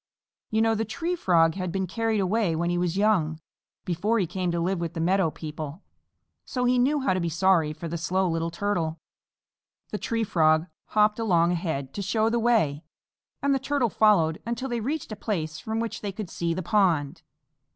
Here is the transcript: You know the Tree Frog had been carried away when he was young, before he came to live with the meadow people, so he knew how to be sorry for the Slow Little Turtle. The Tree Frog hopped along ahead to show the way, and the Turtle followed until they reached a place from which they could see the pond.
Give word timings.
You 0.49 0.63
know 0.63 0.73
the 0.73 0.83
Tree 0.83 1.15
Frog 1.15 1.53
had 1.53 1.71
been 1.71 1.85
carried 1.85 2.19
away 2.19 2.55
when 2.55 2.71
he 2.71 2.77
was 2.79 2.97
young, 2.97 3.39
before 3.85 4.17
he 4.17 4.25
came 4.25 4.49
to 4.49 4.59
live 4.59 4.79
with 4.79 4.95
the 4.95 4.99
meadow 4.99 5.29
people, 5.29 5.83
so 6.43 6.65
he 6.65 6.79
knew 6.79 7.01
how 7.01 7.13
to 7.13 7.19
be 7.19 7.29
sorry 7.29 7.71
for 7.71 7.87
the 7.87 7.99
Slow 7.99 8.27
Little 8.27 8.49
Turtle. 8.49 8.99
The 9.91 9.99
Tree 9.99 10.23
Frog 10.23 10.65
hopped 10.85 11.19
along 11.19 11.51
ahead 11.51 11.93
to 11.93 12.01
show 12.01 12.31
the 12.31 12.39
way, 12.39 12.83
and 13.43 13.53
the 13.53 13.59
Turtle 13.59 13.89
followed 13.91 14.41
until 14.43 14.69
they 14.69 14.79
reached 14.81 15.11
a 15.11 15.15
place 15.15 15.59
from 15.59 15.79
which 15.79 16.01
they 16.01 16.11
could 16.11 16.31
see 16.31 16.55
the 16.55 16.63
pond. 16.63 17.21